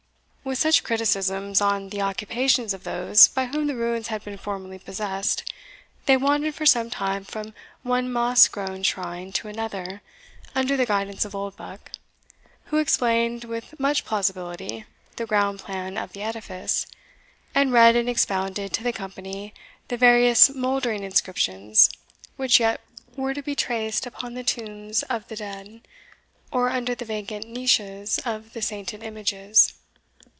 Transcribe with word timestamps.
With 0.43 0.57
such 0.57 0.83
criticisms 0.83 1.61
on 1.61 1.89
the 1.89 2.01
occupations 2.01 2.73
of 2.73 2.83
those 2.83 3.27
by 3.29 3.45
whom 3.45 3.67
the 3.67 3.75
ruins 3.75 4.07
had 4.09 4.21
been 4.25 4.37
formerly 4.39 4.79
possessed, 4.79 5.43
they 6.07 6.17
wandered 6.17 6.55
for 6.55 6.65
some 6.65 6.89
time 6.89 7.23
from 7.23 7.53
one 7.83 8.11
moss 8.11 8.47
grown 8.49 8.81
shrine 8.83 9.31
to 9.33 9.47
another, 9.47 10.01
under 10.55 10.75
the 10.75 10.87
guidance 10.87 11.23
of 11.25 11.35
Oldbuck, 11.35 11.91
who 12.65 12.77
explained, 12.79 13.45
with 13.45 13.79
much 13.79 14.03
plausibility, 14.03 14.83
the 15.15 15.25
ground 15.27 15.59
plan 15.59 15.95
of 15.97 16.11
the 16.11 16.23
edifice, 16.23 16.85
and 17.55 17.71
read 17.71 17.95
and 17.95 18.09
expounded 18.09 18.73
to 18.73 18.83
the 18.83 18.91
company 18.91 19.53
the 19.89 19.95
various 19.95 20.49
mouldering 20.49 21.03
inscriptions 21.03 21.87
which 22.35 22.59
yet 22.59 22.81
were 23.15 23.33
to 23.35 23.43
be 23.43 23.55
traced 23.55 24.05
upon 24.07 24.33
the 24.33 24.43
tombs 24.43 25.03
of 25.03 25.27
the 25.29 25.35
dead, 25.37 25.87
or 26.51 26.69
under 26.69 26.93
the 26.95 27.05
vacant 27.05 27.47
niches 27.47 28.17
of 28.25 28.51
the 28.53 28.61
sainted 28.63 29.01
images. 29.03 29.75